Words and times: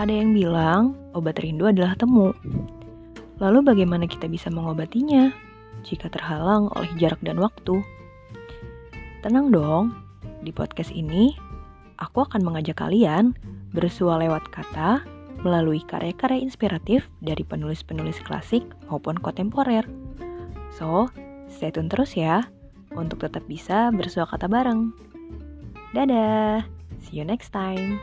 Ada 0.00 0.16
yang 0.16 0.32
bilang 0.32 0.96
obat 1.12 1.36
rindu 1.44 1.68
adalah 1.68 1.92
temu. 1.92 2.32
Lalu 3.36 3.60
bagaimana 3.60 4.08
kita 4.08 4.32
bisa 4.32 4.48
mengobatinya 4.48 5.28
jika 5.84 6.08
terhalang 6.08 6.72
oleh 6.72 6.88
jarak 6.96 7.20
dan 7.20 7.36
waktu? 7.36 7.84
Tenang 9.20 9.52
dong, 9.52 9.92
di 10.40 10.56
podcast 10.56 10.88
ini 10.88 11.36
aku 12.00 12.24
akan 12.24 12.40
mengajak 12.40 12.80
kalian 12.80 13.36
bersua 13.76 14.16
lewat 14.16 14.48
kata 14.48 15.04
melalui 15.44 15.84
karya-karya 15.84 16.40
inspiratif 16.40 17.04
dari 17.20 17.44
penulis-penulis 17.44 18.24
klasik 18.24 18.64
maupun 18.88 19.20
kontemporer. 19.20 19.84
So, 20.72 21.12
stay 21.52 21.76
tune 21.76 21.92
terus 21.92 22.16
ya 22.16 22.48
untuk 22.96 23.20
tetap 23.20 23.44
bisa 23.44 23.92
bersua 23.92 24.24
kata 24.24 24.48
bareng. 24.48 24.96
Dadah, 25.92 26.64
see 27.04 27.20
you 27.20 27.28
next 27.28 27.52
time. 27.52 28.00